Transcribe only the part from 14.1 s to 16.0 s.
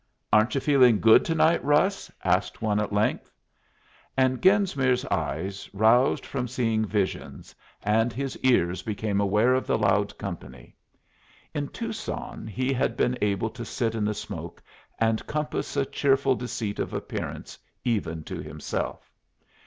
smoke, and compass a